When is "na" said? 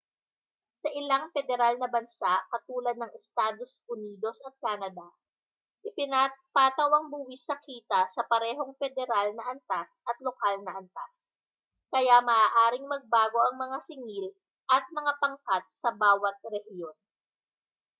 1.77-1.85, 9.37-9.43, 10.65-10.71